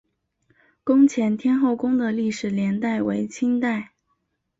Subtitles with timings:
[0.83, 3.93] 宫前天后宫的历史年代为清代。